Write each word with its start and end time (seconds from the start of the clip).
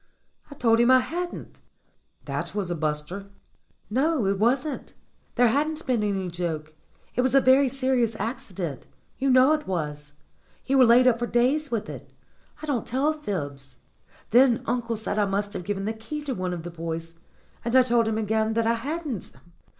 "I 0.49 0.55
told 0.55 0.79
him 0.79 0.89
I 0.89 0.97
hadn't." 1.01 1.59
"That 2.25 2.55
was 2.55 2.71
a 2.71 2.75
buster." 2.75 3.27
"No, 3.87 4.25
it 4.25 4.39
wasn't. 4.39 4.95
There 5.35 5.49
hadn't 5.49 5.85
been 5.85 6.01
any 6.01 6.27
joke. 6.27 6.73
It 7.13 7.21
was 7.21 7.35
a 7.35 7.39
very 7.39 7.69
serious 7.69 8.15
accident. 8.19 8.87
You 9.19 9.29
know 9.29 9.53
it 9.53 9.67
was. 9.67 10.13
You 10.65 10.79
were 10.79 10.87
laid 10.87 11.05
up 11.05 11.19
for 11.19 11.27
days 11.27 11.69
with 11.69 11.87
it. 11.87 12.09
I 12.63 12.65
don't 12.65 12.87
tell 12.87 13.13
fibs. 13.13 13.75
Then 14.31 14.63
uncle 14.65 14.97
said 14.97 15.19
I 15.19 15.25
must 15.25 15.53
have 15.53 15.65
given 15.65 15.85
the 15.85 15.93
key 15.93 16.19
to 16.23 16.33
one 16.33 16.51
of 16.55 16.63
the 16.63 16.71
boys, 16.71 17.13
and 17.63 17.75
I 17.75 17.83
told 17.83 18.07
him 18.07 18.17
again 18.17 18.53
that 18.53 18.65
I 18.65 18.73
hadn't." 18.73 19.31